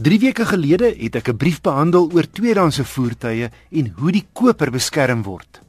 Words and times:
3 0.00 0.16
weke 0.20 0.44
gelede 0.48 0.88
het 0.96 1.16
ek 1.18 1.28
'n 1.28 1.36
brief 1.36 1.60
behandel 1.60 2.08
oor 2.14 2.26
tweedehandse 2.36 2.84
voertuie 2.84 3.50
en 3.78 3.86
hoe 3.98 4.12
die 4.12 4.26
koper 4.32 4.70
beskerm 4.70 5.22
word. 5.22 5.60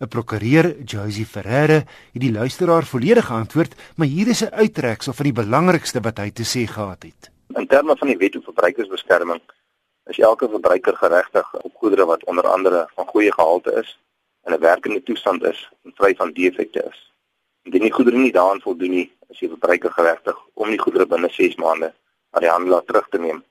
'n 0.00 0.08
Prokureur, 0.08 0.76
Josie 0.84 1.26
Ferreira, 1.26 1.82
het 2.14 2.22
die 2.22 2.32
luisteraar 2.32 2.84
volledig 2.84 3.26
geantwoord, 3.26 3.74
maar 3.96 4.06
hier 4.06 4.28
is 4.28 4.42
'n 4.42 4.54
uittreksel 4.54 5.12
van 5.12 5.24
die 5.24 5.38
belangrikste 5.42 6.00
wat 6.00 6.18
hy 6.18 6.30
te 6.30 6.44
sê 6.44 6.70
gehad 6.70 7.02
het. 7.02 7.30
In 7.56 7.66
terme 7.66 7.96
van 7.96 8.08
die 8.08 8.16
wet 8.16 8.36
op 8.36 8.44
verbruikersbeskerming 8.44 9.40
is 10.06 10.18
elke 10.18 10.48
verbruiker 10.48 10.96
geregtig 10.96 11.54
op 11.54 11.72
goedere 11.74 12.04
wat 12.06 12.24
onder 12.24 12.46
andere 12.46 12.88
van 12.94 13.06
goeie 13.06 13.32
gehalte 13.32 13.72
is, 13.82 13.98
in 14.46 14.54
'n 14.54 14.60
werkende 14.60 15.02
toestand 15.02 15.42
is 15.42 15.68
en 15.84 15.92
vry 15.94 16.14
van 16.14 16.32
defekte 16.32 16.84
is. 16.90 17.12
Indien 17.62 17.82
die 17.82 17.92
goedere 17.92 18.16
nie 18.16 18.32
daaraan 18.32 18.60
voldoen 18.60 18.90
nie, 18.90 19.12
is 19.28 19.38
die 19.38 19.48
verbruiker 19.48 19.90
geregtig 19.90 20.36
om 20.54 20.68
die 20.68 20.78
goedere 20.78 21.06
binne 21.06 21.28
6 21.30 21.54
maande 21.56 21.94
aan 22.30 22.42
die 22.42 22.50
handelaar 22.50 22.84
terug 22.84 23.08
te 23.08 23.18
neem. 23.18 23.42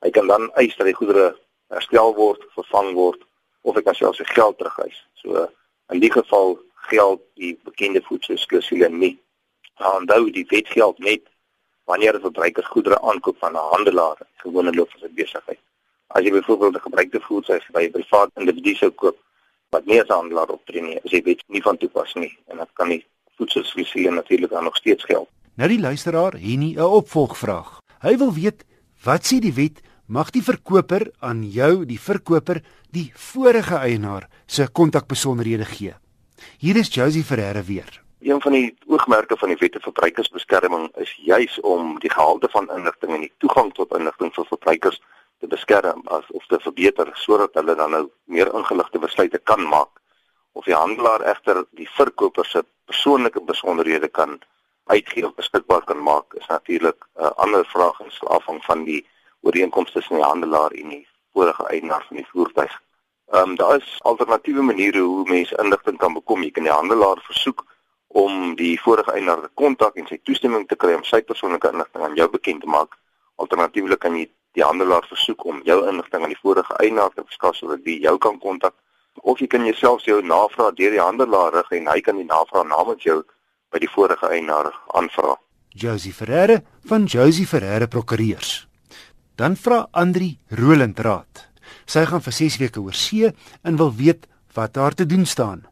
Hy 0.00 0.10
kan 0.10 0.26
dan 0.26 0.50
eis 0.54 0.76
dat 0.76 0.86
die 0.86 0.94
goedere 0.94 1.36
herstel 1.68 2.14
word, 2.14 2.42
vervang 2.54 2.94
word 2.94 3.20
of 3.62 3.74
hy 3.74 3.82
kan 3.82 3.94
selfs 3.94 4.18
sy 4.18 4.24
geld 4.24 4.58
terugeis. 4.58 4.98
So 5.14 5.46
in 5.92 6.00
die 6.00 6.12
geval 6.12 6.58
geld 6.90 7.22
die 7.40 7.54
bekende 7.64 8.02
voedselsklusule 8.08 8.88
nie. 8.88 9.14
Maar 9.78 10.00
onthou 10.00 10.30
die 10.30 10.46
wet 10.50 10.68
geld 10.68 10.98
net 10.98 11.22
wanneer 11.84 12.14
'n 12.14 12.20
verbruiker 12.20 12.64
goedere 12.64 13.00
aankoop 13.00 13.38
van 13.38 13.52
'n 13.52 13.70
handelaar, 13.72 14.18
gewone 14.36 14.72
loop 14.74 14.90
van 14.90 15.00
sy 15.00 15.08
besigheid. 15.14 15.60
As 16.06 16.22
jy 16.22 16.30
byvoorbeeld 16.30 16.76
'n 16.76 16.86
gebruikte 16.88 17.20
voertuig 17.20 17.70
by 17.70 17.82
'n 17.84 17.90
privaat 17.90 18.30
individu 18.34 18.74
sou 18.74 18.90
koop 18.90 19.16
wat 19.70 19.86
nie 19.86 20.00
as 20.00 20.08
handelaar 20.08 20.48
optree 20.48 20.82
nie, 20.82 20.98
is 21.02 21.10
dit 21.10 21.44
nie 21.48 21.62
van 21.62 21.76
toepassing 21.76 22.24
nie 22.24 22.38
en 22.46 22.56
dit 22.58 22.72
kan 22.72 22.88
nie 22.88 23.04
voedselsklusule 23.36 24.10
natuurlik 24.10 24.50
dan 24.50 24.64
nog 24.64 24.76
steeds 24.76 25.04
geld. 25.04 25.28
Nou 25.54 25.68
die 25.68 25.80
luisteraar 25.80 26.32
het 26.32 26.58
nie 26.58 26.76
'n 26.76 26.82
opvolgvraag. 26.82 27.80
Hy 28.00 28.16
wil 28.16 28.32
weet 28.32 28.64
wat 29.04 29.26
sê 29.28 29.40
die 29.44 29.52
wet 29.52 29.82
mag 30.06 30.30
die 30.32 30.42
verkoper 30.44 31.10
aan 31.20 31.42
jou 31.44 31.84
die 31.88 32.00
verkoper 32.00 32.62
die 32.92 33.10
vorige 33.32 33.76
eienaar 33.76 34.28
se 34.46 34.66
kontakbesonderhede 34.68 35.64
gee. 35.64 35.94
Hier 36.58 36.76
is 36.76 36.92
Josie 36.92 37.24
Ferreira 37.24 37.62
weer. 37.62 38.00
Een 38.24 38.40
van 38.40 38.52
die 38.52 38.76
oogmerke 38.88 39.36
van 39.36 39.52
die 39.52 39.58
wet 39.60 39.76
op 39.76 39.82
verbruikersbeskerming 39.90 40.88
is 41.00 41.12
juis 41.24 41.58
om 41.60 41.98
die 42.00 42.10
gehalte 42.10 42.48
van 42.52 42.70
inligting 42.76 43.12
en 43.12 43.26
die 43.26 43.32
toegang 43.44 43.72
tot 43.76 43.92
inligting 43.96 44.32
vir 44.32 44.48
verbruikers 44.48 45.00
te 45.40 45.50
beskerm 45.52 46.00
as 46.16 46.24
of 46.32 46.46
te 46.48 46.60
verbeter 46.64 47.10
sodat 47.20 47.54
hulle 47.60 47.76
dan 47.76 47.92
nou 47.96 48.06
meer 48.24 48.48
ingeligte 48.56 48.98
besluite 48.98 49.40
kan 49.44 49.60
maak 49.68 50.00
of 50.52 50.64
die 50.64 50.76
handelaar 50.76 51.24
egter 51.28 51.64
die 51.76 51.88
verkoper 51.96 52.46
se 52.48 52.64
persoonlike 52.88 53.40
besonderhede 53.44 54.08
kan 54.08 54.38
uitgee 54.84 55.26
of 55.26 55.34
beskikbaar 55.34 55.84
kan 55.84 56.02
maak 56.02 56.34
is 56.34 56.46
natuurlik 56.46 57.00
'n 57.16 57.22
uh, 57.24 57.30
ander 57.36 57.64
vraag 57.66 58.00
en 58.00 58.10
sal 58.10 58.28
afhang 58.28 58.64
van 58.64 58.84
die 58.84 59.06
ooreenkomste 59.40 59.98
tussen 59.98 60.16
die 60.16 60.24
handelaar 60.24 60.70
en 60.70 60.88
die 60.88 61.08
vorige 61.32 61.64
eienaar 61.66 62.04
van 62.08 62.16
die 62.16 62.26
voertuig. 62.32 62.80
Ehm 63.32 63.48
um, 63.48 63.56
daar 63.56 63.76
is 63.76 63.98
alternatiewe 64.02 64.62
maniere 64.62 64.98
hoe 64.98 65.28
mense 65.28 65.56
inligting 65.62 65.98
kan 65.98 66.12
bekom. 66.12 66.42
Jy 66.42 66.50
kan 66.50 66.62
die 66.62 66.72
handelaar 66.72 67.20
versoek 67.22 67.64
om 68.08 68.54
die 68.54 68.80
vorige 68.80 69.12
eienaar 69.12 69.40
te 69.40 69.50
kontak 69.54 69.96
en 69.96 70.06
sy 70.06 70.20
toestemming 70.22 70.68
te 70.68 70.76
kry 70.76 70.94
om 70.94 71.04
sy 71.04 71.22
persoonlike 71.22 71.70
inligting 71.72 72.04
aan 72.04 72.14
jou 72.14 72.28
bekend 72.30 72.60
te 72.60 72.68
maak. 72.68 72.98
Alternatiefelik 73.34 73.98
kan 73.98 74.16
jy 74.16 74.28
die 74.54 74.64
handelaar 74.64 75.06
versoek 75.08 75.44
om 75.44 75.60
jou 75.64 75.80
inligting 75.88 76.22
aan 76.22 76.34
die 76.34 76.42
vorige 76.42 76.76
eienaar 76.78 77.10
te 77.14 77.24
verskaf 77.24 77.56
sodat 77.56 77.82
hy 77.84 77.98
jou 78.06 78.18
kan 78.18 78.38
kontak 78.38 78.74
of 79.22 79.40
jy 79.40 79.46
kan 79.46 79.64
jouself 79.66 80.04
jou 80.06 80.20
navraag 80.22 80.74
deur 80.78 80.94
die 80.94 81.02
handelaar 81.02 81.54
rig 81.54 81.72
en 81.78 81.90
hy 81.90 82.00
kan 82.00 82.16
die 82.18 82.28
navraag 82.28 82.66
namens 82.70 83.02
jou 83.02 83.22
by 83.74 83.82
die 83.82 83.90
vorige 83.90 84.30
eienaar 84.30 84.70
aanvra. 84.94 85.34
Josie 85.74 86.12
Ferreira 86.14 86.60
van 86.86 87.08
Josie 87.10 87.46
Ferreira 87.46 87.88
Prokureurs. 87.90 88.68
Dan 89.34 89.56
vra 89.58 89.88
Andri 89.90 90.36
Roland 90.54 91.00
raad. 91.02 91.48
Sy 91.90 92.04
gaan 92.06 92.22
vir 92.22 92.36
6 92.36 92.60
weke 92.62 92.80
oor 92.80 92.94
see 92.94 93.32
en 93.66 93.80
wil 93.80 93.90
weet 93.98 94.28
wat 94.54 94.76
daar 94.78 94.94
te 94.94 95.06
doen 95.10 95.26
staan. 95.26 95.64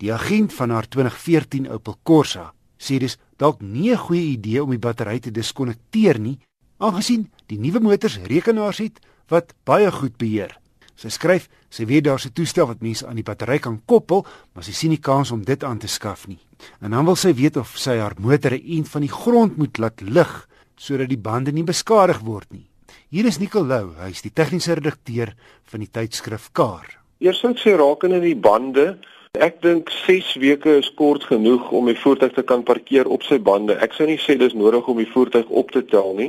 Die 0.00 0.12
agent 0.12 0.54
van 0.56 0.72
haar 0.72 0.88
2014 0.88 1.68
Opel 1.70 1.98
Corsa 2.02 2.52
sê 2.80 2.98
dis 2.98 3.18
dalk 3.36 3.60
nie 3.60 3.92
'n 3.92 4.04
goeie 4.06 4.32
idee 4.32 4.62
om 4.62 4.70
die 4.70 4.78
battery 4.78 5.20
te 5.20 5.30
diskonnekteer 5.30 6.18
nie, 6.18 6.38
aangesien 6.78 7.30
die 7.46 7.58
nuwe 7.58 7.80
motors 7.80 8.18
rekenaars 8.26 8.78
het 8.78 8.98
wat 9.28 9.54
baie 9.64 9.90
goed 9.92 10.16
beheer. 10.16 10.61
Sy 10.96 11.08
skryf, 11.08 11.48
sy 11.70 11.86
weet 11.86 12.04
daar's 12.04 12.26
'n 12.26 12.32
toestel 12.32 12.66
wat 12.66 12.82
mense 12.82 13.06
aan 13.06 13.16
die 13.16 13.24
battery 13.24 13.58
kan 13.58 13.82
koppel, 13.86 14.26
maar 14.54 14.64
sy 14.64 14.72
sien 14.72 14.90
nie 14.90 15.00
kans 15.00 15.30
om 15.30 15.44
dit 15.44 15.64
aan 15.64 15.78
te 15.78 15.88
skaf 15.88 16.26
nie. 16.26 16.38
En 16.80 16.90
dan 16.90 17.04
wil 17.04 17.16
sy 17.16 17.34
weet 17.34 17.56
of 17.56 17.76
sy 17.76 17.98
haar 17.98 18.14
motor 18.18 18.52
'n 18.52 18.62
ent 18.78 18.88
van 18.88 19.00
die 19.00 19.10
grond 19.10 19.56
moet 19.56 19.78
laat 19.78 20.00
lig 20.00 20.48
sodat 20.76 21.08
die 21.08 21.18
bande 21.18 21.52
nie 21.52 21.64
beskadig 21.64 22.20
word 22.20 22.52
nie. 22.52 22.66
Hier 23.08 23.26
is 23.26 23.38
Nicolou, 23.38 23.94
hy 24.00 24.10
is 24.10 24.22
die 24.22 24.32
tegniese 24.32 24.74
redakteur 24.74 25.34
van 25.64 25.80
die 25.80 25.90
tydskrif 25.90 26.50
Car. 26.52 26.86
Eers 27.20 27.40
sou 27.40 27.50
ek 27.50 27.58
sê 27.58 27.76
rakende 27.76 28.20
die 28.20 28.36
bande, 28.36 28.98
ek 29.42 29.56
dink 29.64 29.90
6 29.90 30.36
weke 30.38 30.76
is 30.78 30.88
kort 30.94 31.24
genoeg 31.26 31.70
om 31.74 31.88
die 31.90 31.98
voertuig 31.98 32.34
te 32.36 32.44
kan 32.46 32.60
parkeer 32.62 33.08
op 33.10 33.24
sy 33.26 33.40
bande. 33.42 33.74
Ek 33.82 33.96
sou 33.96 34.06
nie 34.06 34.20
sê 34.22 34.36
dis 34.38 34.54
nodig 34.54 34.86
om 34.86 35.00
die 35.02 35.08
voertuig 35.10 35.48
op 35.50 35.72
te 35.74 35.82
tel 35.90 36.12
nie. 36.18 36.28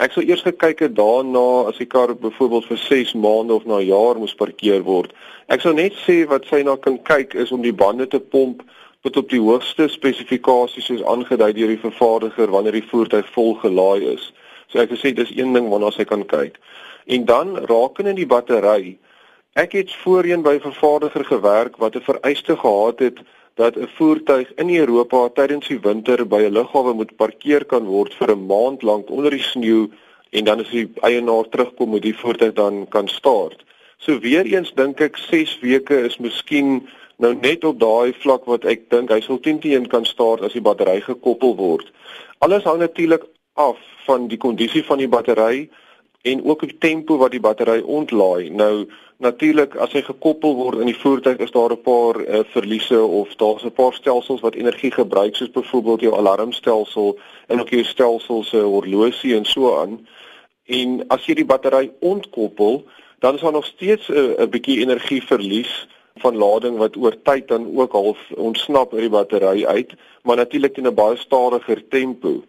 Ek 0.00 0.14
sou 0.14 0.24
eers 0.24 0.44
gekyk 0.44 0.80
het 0.86 0.94
daarna 0.96 1.42
as 1.68 1.76
die 1.80 1.88
kar 1.88 2.14
byvoorbeeld 2.16 2.70
vir 2.70 2.80
6 2.80 3.12
maande 3.20 3.52
of 3.58 3.66
na 3.68 3.80
'n 3.80 3.88
jaar 3.90 4.16
moes 4.16 4.34
parkeer 4.34 4.82
word. 4.88 5.12
Ek 5.48 5.60
sou 5.60 5.74
net 5.74 5.92
sê 6.06 6.24
wat 6.32 6.48
sy 6.48 6.62
na 6.62 6.76
kan 6.76 6.96
kyk 6.98 7.34
is 7.34 7.52
om 7.52 7.62
die 7.62 7.76
bande 7.84 8.06
te 8.06 8.20
pomp 8.20 8.62
tot 9.02 9.16
op 9.16 9.28
die 9.28 9.40
hoogste 9.40 9.88
spesifikasies 9.88 10.88
soos 10.88 11.04
aangedui 11.04 11.52
deur 11.52 11.68
die 11.68 11.84
vervaardiger 11.84 12.50
wanneer 12.50 12.72
die 12.72 12.88
voertuig 12.90 13.26
vol 13.34 13.54
gelaai 13.54 14.14
is. 14.14 14.32
So 14.68 14.78
ek 14.78 14.96
sê 14.96 15.12
dis 15.14 15.36
een 15.36 15.52
ding 15.52 15.68
waarna 15.68 15.90
sy 15.90 16.04
kan 16.04 16.24
kyk. 16.24 16.56
En 17.06 17.24
dan 17.24 17.56
rakende 17.56 18.14
die 18.14 18.26
battery. 18.26 18.96
Ek 19.56 19.72
het 19.72 19.92
voorheen 20.02 20.42
by 20.44 20.52
'n 20.56 20.60
vervaardiger 20.60 21.24
gewerk 21.24 21.76
wat 21.76 21.94
'n 21.96 22.04
vereiste 22.08 22.56
gehad 22.56 22.98
het 22.98 23.18
dat 23.54 23.76
'n 23.76 23.88
voertuig 23.96 24.52
in 24.54 24.74
Europa 24.74 25.28
tydens 25.28 25.68
die 25.68 25.80
winter 25.80 26.26
by 26.26 26.40
'n 26.42 26.52
lughawe 26.52 26.92
moet 26.92 27.16
parkeer 27.16 27.64
kan 27.64 27.84
word 27.84 28.14
vir 28.14 28.30
'n 28.30 28.46
maand 28.46 28.82
lank 28.82 29.10
onder 29.10 29.30
die 29.30 29.42
sneeu 29.42 29.88
en 30.30 30.44
dan 30.44 30.60
as 30.60 30.70
die 30.70 30.88
eienaar 31.00 31.48
terugkom 31.48 31.88
moet 31.88 32.02
die 32.02 32.18
voertuig 32.18 32.52
dan 32.52 32.88
kan 32.88 33.08
start. 33.08 33.64
So 33.96 34.18
weer 34.18 34.44
eens 34.44 34.74
dink 34.74 35.00
ek 35.00 35.16
6 35.16 35.58
weke 35.60 36.04
is 36.04 36.18
miskien 36.18 36.88
nou 37.16 37.34
net 37.34 37.64
op 37.64 37.80
daai 37.80 38.12
vlak 38.12 38.44
wat 38.44 38.64
ek 38.64 38.90
dink 38.90 39.10
hy 39.10 39.20
sal 39.20 39.40
teen 39.40 39.58
teen 39.58 39.86
kan 39.86 40.04
start 40.04 40.40
as 40.40 40.52
die 40.52 40.66
battery 40.68 41.00
gekoppel 41.00 41.56
word. 41.56 41.92
Alles 42.38 42.64
hang 42.64 42.78
natuurlik 42.78 43.24
af 43.54 43.78
van 44.04 44.28
die 44.28 44.38
kondisie 44.38 44.84
van 44.84 44.98
die 44.98 45.08
battery 45.08 45.70
en 46.26 46.44
ook 46.44 46.64
die 46.66 46.78
tempo 46.78 47.16
wat 47.20 47.30
die 47.30 47.40
battery 47.40 47.80
ontlaai. 47.80 48.50
Nou 48.50 48.86
Natuurlik 49.16 49.78
as 49.80 49.94
hy 49.96 50.02
gekoppel 50.04 50.52
word 50.58 50.82
in 50.84 50.90
die 50.90 50.98
voertuig 51.00 51.38
is 51.40 51.52
daar 51.54 51.72
'n 51.72 51.80
paar 51.80 52.20
uh, 52.20 52.40
verliese 52.52 53.00
of 53.00 53.32
daar's 53.40 53.64
'n 53.64 53.72
paar 53.72 53.94
stelsels 53.94 54.40
wat 54.44 54.54
energie 54.54 54.90
gebruik 54.90 55.36
soos 55.36 55.50
byvoorbeeld 55.50 56.00
jou 56.00 56.14
alarmstelsel 56.16 57.18
en 57.46 57.60
ook 57.60 57.68
jou 57.68 57.84
stelsel 57.84 58.42
se 58.44 58.60
horlosie 58.60 59.34
en 59.36 59.44
so 59.44 59.80
aan. 59.80 60.06
En 60.66 61.08
as 61.08 61.24
jy 61.24 61.34
die 61.34 61.44
battery 61.44 61.92
ontkoppel, 62.00 62.84
dan 63.18 63.34
is 63.34 63.40
daar 63.40 63.52
nog 63.52 63.66
steeds 63.66 64.08
'n 64.08 64.34
uh, 64.38 64.46
bietjie 64.46 64.80
energie 64.80 65.22
verlies 65.22 65.88
van 66.16 66.36
lading 66.36 66.76
wat 66.76 66.96
oor 66.96 67.16
tyd 67.22 67.48
dan 67.48 67.76
ook 67.76 67.92
half 67.92 68.18
ontsnap 68.36 68.92
uit 68.92 69.00
die 69.00 69.10
battery 69.10 69.64
uit, 69.64 69.92
maar 70.22 70.36
natuurlik 70.36 70.76
in 70.76 70.86
'n 70.86 70.94
baie 70.94 71.16
stadiger 71.16 71.88
tempo. 71.88 72.42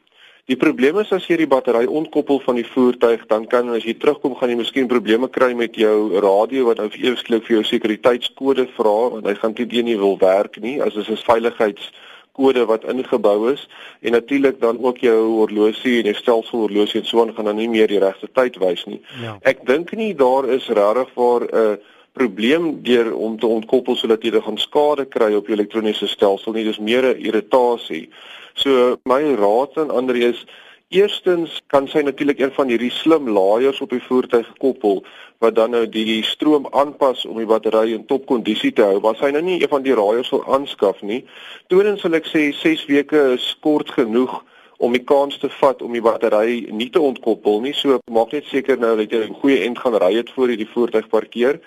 Die 0.47 0.55
probleem 0.55 0.95
is 1.01 1.09
as 1.11 1.25
jy 1.27 1.41
die 1.41 1.49
battery 1.51 1.89
ontkoppel 1.91 2.37
van 2.45 2.55
die 2.55 2.63
voertuig, 2.63 3.25
dan 3.27 3.43
kan 3.51 3.67
as 3.75 3.83
jy 3.83 3.97
terugkom 3.99 4.37
gaan 4.39 4.53
jy 4.53 4.55
miskien 4.61 4.85
probleme 4.87 5.27
kry 5.27 5.49
met 5.59 5.75
jou 5.75 6.21
radio 6.23 6.69
wat 6.69 6.79
nou 6.79 6.87
eweslik 6.93 7.43
vir 7.43 7.57
jou 7.57 7.63
sekuriteitskode 7.67 8.63
vra 8.77 8.93
want 9.17 9.27
hy 9.27 9.33
gaan 9.41 9.57
dit 9.57 9.75
nie 9.83 9.97
wil 9.99 10.15
werk 10.21 10.55
nie 10.63 10.77
as 10.79 10.95
dit 10.95 11.09
'n 11.09 11.19
veiligheidskode 11.27 12.63
wat 12.71 12.87
ingebou 12.87 13.51
is 13.51 13.67
en 13.99 14.15
natuurlik 14.15 14.61
dan 14.61 14.79
ook 14.79 15.03
jou 15.03 15.19
horlosie 15.35 15.99
en 15.99 16.13
jou 16.13 16.15
stelsel 16.15 16.59
horlosie 16.63 17.01
en 17.01 17.07
so 17.07 17.21
aan 17.21 17.35
gaan 17.35 17.51
dan 17.51 17.59
nie 17.59 17.67
meer 17.67 17.87
die 17.87 17.99
regte 17.99 18.31
tyd 18.31 18.55
wys 18.55 18.85
nie. 18.85 19.01
Ja. 19.19 19.37
Ek 19.43 19.65
dink 19.67 19.91
nie 19.91 20.15
daar 20.15 20.47
is 20.47 20.69
regtig 20.69 21.11
vir 21.11 21.43
'n 21.43 21.55
uh, 21.59 21.75
probleem 22.17 22.69
deur 22.83 23.13
om 23.15 23.39
te 23.39 23.47
ontkoppel 23.47 23.95
sodat 23.95 24.23
jy 24.23 24.33
dan 24.35 24.57
skade 24.57 25.05
kry 25.05 25.33
op 25.37 25.47
jou 25.47 25.55
elektroniese 25.57 26.09
stelsel 26.11 26.53
nie, 26.53 26.65
dis 26.67 26.79
meer 26.79 27.05
'n 27.13 27.21
irritasie. 27.21 28.09
So 28.55 28.97
my 29.05 29.21
raad 29.37 29.77
aan 29.77 29.91
ander 29.91 30.15
is 30.15 30.45
eerstens 30.89 31.61
kan 31.67 31.87
sy 31.87 32.01
natuurlik 32.01 32.39
een 32.39 32.51
van 32.55 32.69
hierdie 32.71 32.91
slim 32.91 33.29
laaiers 33.29 33.81
op 33.81 33.89
die 33.89 34.03
voertuig 34.03 34.47
koppel 34.57 35.03
wat 35.43 35.55
dan 35.55 35.71
nou 35.75 35.83
die 35.89 36.23
stroom 36.23 36.67
aanpas 36.71 37.25
om 37.25 37.37
die 37.37 37.45
battery 37.45 37.93
in 37.93 38.05
topkondisie 38.05 38.71
te 38.73 38.81
hou. 38.81 38.99
Maar 39.03 39.15
sy 39.19 39.29
nou 39.35 39.43
nie 39.43 39.61
een 39.61 39.69
van 39.69 39.83
die 39.83 39.95
laaiers 39.95 40.31
wil 40.33 40.45
aanskaf 40.53 41.01
nie. 41.01 41.25
Tweedens 41.67 42.01
sal 42.01 42.17
ek 42.17 42.29
sê 42.31 42.47
6 42.55 42.85
weke 42.89 43.33
is 43.35 43.49
kort 43.61 43.91
genoeg 43.91 44.39
om 44.77 44.93
die 44.93 45.03
kans 45.03 45.37
te 45.41 45.49
vat 45.59 45.81
om 45.81 45.93
die 45.93 46.01
battery 46.05 46.65
nie 46.71 46.89
te 46.89 47.01
ontkoppel 47.01 47.61
nie. 47.61 47.73
So 47.73 47.99
maak 48.11 48.33
net 48.33 48.47
seker 48.49 48.79
nou 48.79 48.95
dat 48.97 49.11
jy 49.11 49.27
'n 49.27 49.39
goeie 49.41 49.63
end 49.65 49.79
gaan 49.79 49.97
ry 49.97 50.13
het 50.15 50.29
voor 50.29 50.49
jy 50.49 50.57
die 50.57 50.73
voertuig 50.73 51.09
parkeer. 51.09 51.59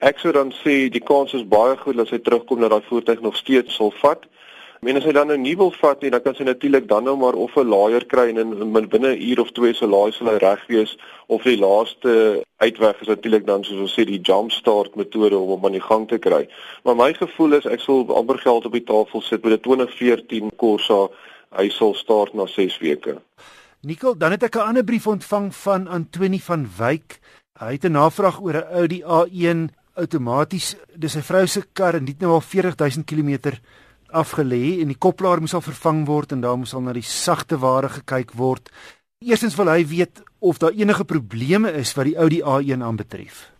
Ek 0.00 0.18
sou 0.18 0.32
dan 0.32 0.52
sê 0.64 0.88
die 0.90 1.00
kans 1.00 1.32
is 1.32 1.48
baie 1.48 1.76
goed 1.76 1.96
dat 1.96 2.08
sy 2.08 2.18
terugkom 2.18 2.60
dat 2.60 2.70
daai 2.70 2.82
voertuig 2.88 3.20
nog 3.20 3.36
steeds 3.36 3.76
sal 3.76 3.92
vat 4.02 4.26
En 4.84 4.98
as 4.98 5.04
hy 5.08 5.12
dan 5.16 5.32
'n 5.32 5.40
nuwe 5.40 5.56
wil 5.56 5.70
vat 5.80 6.02
nie, 6.02 6.10
dan 6.10 6.20
kan 6.22 6.34
sy 6.34 6.44
natuurlik 6.44 6.88
dan 6.88 7.04
nou 7.04 7.16
maar 7.16 7.32
of 7.34 7.56
'n 7.56 7.68
laaier 7.68 8.04
kry 8.04 8.28
en 8.28 8.36
in 8.38 8.88
binne 8.88 9.16
'n 9.16 9.22
uur 9.30 9.40
of 9.40 9.50
twee 9.52 9.74
se 9.74 9.86
laai 9.86 10.12
sal 10.12 10.28
hy 10.28 10.36
reg 10.36 10.66
wees 10.66 10.98
of 11.26 11.42
die 11.42 11.56
laaste 11.56 12.44
uitweg 12.58 13.00
is 13.00 13.06
natuurlik 13.06 13.46
dan 13.46 13.64
soos 13.64 13.80
ons 13.80 13.94
sê 13.98 14.04
die 14.04 14.20
jump 14.20 14.50
start 14.50 14.94
metode 14.94 15.38
om 15.38 15.48
hom 15.48 15.64
aan 15.64 15.72
die 15.72 15.88
gang 15.90 16.08
te 16.08 16.18
kry. 16.18 16.48
Maar 16.84 16.96
my 16.96 17.14
gevoel 17.14 17.52
is 17.52 17.66
ek 17.66 17.80
sal 17.80 18.16
amper 18.16 18.38
geld 18.38 18.66
op 18.66 18.72
die 18.72 18.84
tafel 18.84 19.20
sit 19.20 19.44
met 19.44 19.52
'n 19.52 19.60
2014 19.60 20.50
Corsa. 20.56 21.08
Hy 21.56 21.68
sal 21.68 21.94
start 21.94 22.34
na 22.34 22.46
6 22.46 22.78
weke. 22.78 23.16
Nikkel, 23.80 24.18
dan 24.18 24.30
het 24.30 24.42
ek 24.42 24.56
'n 24.56 24.68
ander 24.68 24.84
brief 24.84 25.06
ontvang 25.06 25.54
van 25.54 25.88
Antoni 25.88 26.40
van 26.40 26.68
Wyk. 26.78 27.20
Hy 27.58 27.72
het 27.72 27.84
'n 27.84 27.92
navraag 27.92 28.40
oor 28.40 28.54
'n 28.54 28.72
Audi 28.72 29.02
A1 29.02 29.70
outomaties. 29.94 30.74
Dis 30.96 31.14
sy 31.16 31.22
vrou 31.24 31.46
se 31.46 31.62
kar 31.72 31.98
en 31.98 32.04
dit 32.04 32.20
nou 32.20 32.34
al 32.36 32.44
40000 32.44 33.06
km 33.06 33.56
afgelê 34.14 34.80
en 34.82 34.90
die 34.92 34.98
koplaar 34.98 35.42
moes 35.42 35.54
al 35.54 35.64
vervang 35.64 36.04
word 36.06 36.32
en 36.32 36.44
daar 36.44 36.58
moes 36.58 36.74
al 36.74 36.84
na 36.86 36.94
die 36.94 37.06
sagte 37.06 37.58
ware 37.62 37.90
gekyk 37.98 38.34
word. 38.38 38.70
Eerstens 39.24 39.56
wil 39.58 39.72
hy 39.72 39.82
weet 39.88 40.22
of 40.40 40.60
daar 40.62 40.76
enige 40.76 41.04
probleme 41.04 41.72
is 41.72 41.94
wat 41.96 42.10
die 42.10 42.16
Audi 42.20 42.40
A1 42.42 42.82
aanbetref. 42.84 43.50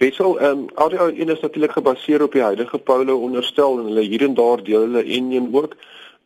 Wissel, 0.00 0.38
ehm 0.40 0.58
um, 0.58 0.68
Audi 0.80 0.96
A1 0.96 1.32
is 1.34 1.40
natuurlik 1.40 1.72
gebaseer 1.76 2.22
op 2.22 2.32
die 2.32 2.42
huidige 2.42 2.78
Polo 2.78 3.18
onderstel 3.20 3.78
en 3.78 3.90
hulle 3.90 4.04
hier 4.06 4.22
en 4.24 4.34
daar 4.34 4.62
deel 4.64 4.86
hulle 4.86 5.02
enjin 5.04 5.50
ook. 5.52 5.74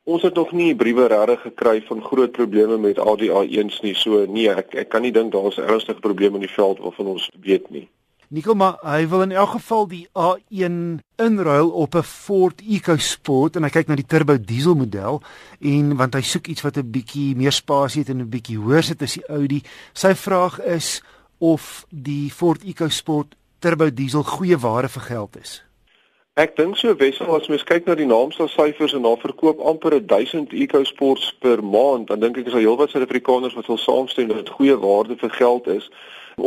Ons 0.04 0.22
het 0.22 0.34
nog 0.34 0.52
nie 0.52 0.76
briewe 0.76 1.06
regtig 1.08 1.40
gekry 1.40 1.80
van 1.88 2.04
groot 2.04 2.32
probleme 2.32 2.76
met 2.78 2.98
Audi 2.98 3.30
A1s 3.30 3.80
nie. 3.82 3.94
So 3.94 4.26
nee, 4.28 4.50
ek 4.52 4.74
ek 4.84 4.88
kan 4.92 5.02
nie 5.02 5.12
dink 5.12 5.32
daar 5.32 5.48
is 5.50 5.58
ernstige 5.58 6.00
probleme 6.00 6.38
in 6.38 6.46
die 6.46 6.54
veld 6.54 6.78
waarvan 6.78 7.14
ons 7.16 7.30
weet 7.40 7.70
nie. 7.70 7.88
Nikkel 8.34 8.56
maar 8.58 8.80
hy 8.82 9.04
wil 9.06 9.20
in 9.22 9.32
elk 9.32 9.52
geval 9.52 9.84
die 9.86 10.06
A1 10.18 10.78
inruil 11.22 11.68
op 11.70 11.94
'n 11.94 12.02
Ford 12.02 12.62
EcoSport 12.66 13.56
en 13.56 13.62
hy 13.62 13.70
kyk 13.70 13.86
na 13.86 13.94
die 13.94 14.06
turbo 14.06 14.34
diesel 14.38 14.74
model 14.74 15.22
en 15.60 15.96
want 15.96 16.14
hy 16.14 16.22
soek 16.22 16.50
iets 16.50 16.64
wat 16.66 16.76
'n 16.76 16.90
bietjie 16.90 17.36
meer 17.36 17.52
spasie 17.52 18.02
het 18.02 18.10
en 18.10 18.20
'n 18.20 18.28
bietjie 18.28 18.58
hoër 18.58 18.82
sit 18.82 19.02
as 19.02 19.14
die 19.14 19.26
Audi. 19.28 19.62
Sy 19.92 20.14
vraag 20.14 20.58
is 20.60 21.02
of 21.38 21.86
die 21.90 22.30
Ford 22.30 22.64
EcoSport 22.64 23.36
turbo 23.60 23.90
diesel 23.90 24.22
goeie 24.22 24.58
ware 24.58 24.88
vir 24.88 25.02
geld 25.02 25.36
is. 25.36 25.62
Ek 26.42 26.56
dink 26.58 26.74
so 26.74 26.90
Wessel 26.98 27.28
as 27.30 27.44
mens 27.46 27.62
kyk 27.62 27.84
na 27.86 27.94
die 27.94 28.08
naamstel 28.10 28.48
syfers 28.50 28.90
en 28.98 29.04
daar 29.06 29.20
verkoop 29.22 29.60
amper 29.70 29.94
1000 30.12 30.50
EcoSports 30.64 31.28
per 31.38 31.62
maand, 31.62 32.08
dan 32.10 32.24
dink 32.24 32.40
ek 32.40 32.50
is 32.50 32.56
daar 32.56 32.64
heelwat 32.64 32.90
Suid-Afrikaners 32.90 33.54
wat 33.54 33.68
sal 33.70 33.78
saamstem 33.78 34.32
dat 34.32 34.40
dit 34.40 34.50
goeie 34.56 34.74
waarde 34.82 35.14
vir 35.20 35.30
geld 35.36 35.70
is. 35.76 35.86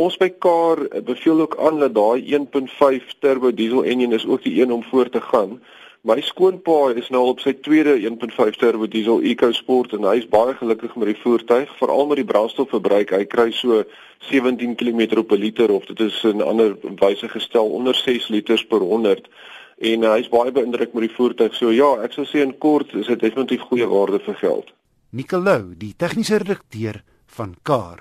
Ons 0.04 0.20
by 0.20 0.28
Kar 0.44 0.84
beveel 1.08 1.40
ook 1.46 1.56
aan 1.56 1.80
dat 1.80 1.96
daai 1.96 2.20
1.5 2.36 3.16
turbo 3.24 3.48
diesel 3.62 3.88
enjin 3.88 4.12
is 4.12 4.28
ook 4.28 4.44
die 4.44 4.58
een 4.60 4.76
om 4.76 4.84
voor 4.90 5.08
te 5.08 5.24
gaan. 5.30 5.56
My 6.04 6.20
skoonpa 6.20 6.92
is 6.92 7.08
nou 7.08 7.24
op 7.32 7.40
sy 7.40 7.56
tweede 7.56 7.96
1.5 7.96 8.60
turbo 8.60 8.92
diesel 8.92 9.24
EcoSport 9.24 9.96
en 9.96 10.04
hy 10.04 10.18
is 10.20 10.28
baie 10.28 10.52
gelukkig 10.60 11.00
met 11.00 11.14
die 11.14 11.20
voertuig, 11.24 11.72
veral 11.80 12.12
met 12.12 12.20
die 12.20 12.28
brandstofverbruik. 12.28 13.16
Hy 13.16 13.24
kry 13.24 13.50
so 13.56 13.86
17 14.28 14.76
km 14.76 15.24
'n 15.24 15.40
liter 15.40 15.72
of 15.72 15.88
dit 15.88 16.12
is 16.12 16.24
'n 16.28 16.44
ander 16.44 16.76
wyse 17.00 17.28
gestel 17.28 17.72
onder 17.72 17.94
6 17.94 18.28
liters 18.28 18.66
per 18.68 18.84
100 18.84 19.32
en 19.78 20.02
uh, 20.04 20.12
hy 20.14 20.20
is 20.24 20.30
baie 20.32 20.52
beïndruk 20.54 20.92
met 20.94 21.06
die 21.06 21.14
voertuig. 21.14 21.54
So 21.54 21.70
ja, 21.74 22.02
ek 22.04 22.12
sou 22.16 22.26
sê 22.28 22.42
in 22.44 22.58
kort 22.58 22.94
is 22.98 23.06
dit 23.10 23.20
definitief 23.22 23.62
goeie 23.70 23.86
waarde 23.88 24.18
vir 24.26 24.36
geld. 24.42 24.66
Nicolou, 25.10 25.74
die 25.78 25.94
tegniese 25.96 26.36
redakteur 26.42 27.02
van 27.38 27.56
Kar. 27.62 28.00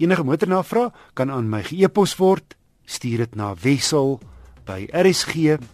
Enige 0.00 0.24
motornavraag 0.24 0.92
kan 1.14 1.30
aan 1.30 1.50
my 1.52 1.62
e-pos 1.76 2.16
word. 2.16 2.56
Stuur 2.88 3.18
dit 3.26 3.34
na 3.36 3.54
wissel 3.54 4.20
by 4.66 4.88
rsg.co.za. 4.90 5.68